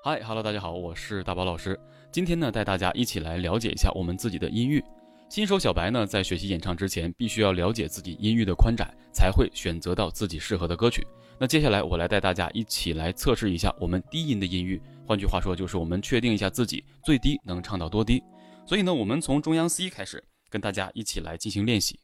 [0.00, 1.78] 嗨哈喽，大家好，我是大宝老师。
[2.12, 4.82] 今天呢，带大家一起来了解一下我们自己的音域。
[5.28, 11.04] 新手小白呢，在学习演唱之前，必须要了解自己音域的宽窄，才会选择到自己适合的歌曲。
[11.36, 14.80] 那接下来，我来带大家一起来测试一下我们低音的音域。
[15.04, 18.22] 换句话说，就是我们确定一下自己最低能唱到多低。
[18.64, 21.98] 所以呢，我们从中央 C 开始，跟大家一起来进行练习。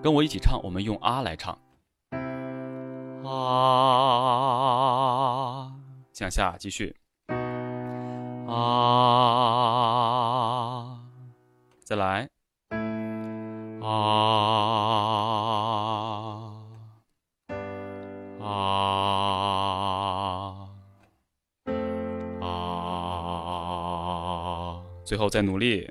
[0.00, 1.58] 跟我一起唱，我们用啊来唱。
[3.22, 4.29] 啊，
[6.20, 6.94] 向下继续。
[8.46, 8.60] 啊。
[11.82, 12.28] 再来，
[13.80, 13.88] 啊
[18.38, 18.44] 啊
[22.42, 22.44] 啊！
[25.06, 25.90] 最后再努力，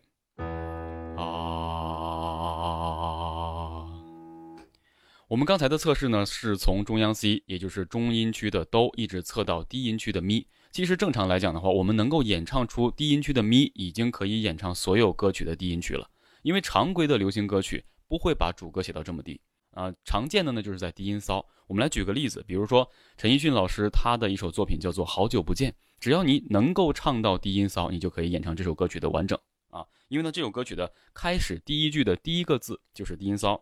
[5.30, 10.48] 我们刚才的测试呢，是从中央 C，也就是中音区的哆，一直测到低音区的咪。
[10.72, 16.10] 其实正常来讲的话，我们能够演唱出低音区的咪，已经可以演唱所有歌曲的低音区了。
[16.42, 19.40] 因为常规的流行歌曲不会把主歌写到这么低
[19.76, 21.46] 啊，常见的呢就是在低音骚。
[21.68, 29.38] 我们来举个例子，比如说陈奕迅老师他的一首作品叫做《好久不见》，只要你能够唱到低音骚，你就可以演唱这首歌曲的完整
[29.70, 29.86] 啊。
[30.08, 33.62] 因为呢这首歌曲的开始第一句的第一个字就是低音骚，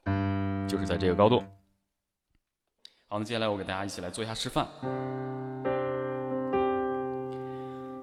[0.66, 1.44] 就是在这个高度。
[3.10, 4.68] 好，那接下来我给大家一起来做一下示范。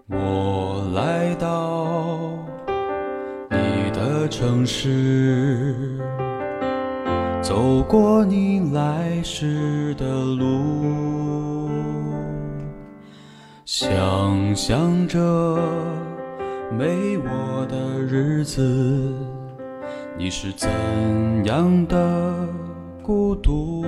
[0.09, 2.31] 我来到
[3.51, 5.99] 你的城市，
[7.43, 11.69] 走过你来时的路，
[13.67, 15.19] 想象着
[16.73, 19.15] 没我的日子，
[20.17, 20.71] 你是怎
[21.45, 22.49] 样的
[23.03, 23.85] 孤独？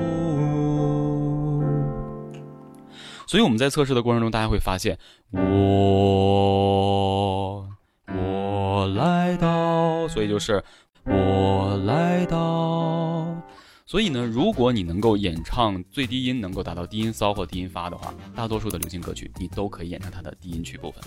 [3.26, 4.96] 所以我们在测试的过程中，大家会发现，
[5.32, 5.40] 我
[8.06, 10.62] 我来到，所以就是
[11.04, 13.36] 我来到。
[13.84, 21.02] 所以呢，如果你能够演唱最低音能够达到低音骚或低音发的话，大多数的流行歌曲你都可以演唱它的低音区部分。